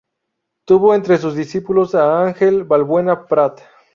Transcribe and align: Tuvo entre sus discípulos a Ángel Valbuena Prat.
Tuvo 0.65 0.95
entre 0.95 1.19
sus 1.19 1.35
discípulos 1.35 1.93
a 1.93 2.23
Ángel 2.25 2.63
Valbuena 2.63 3.27
Prat. 3.27 3.61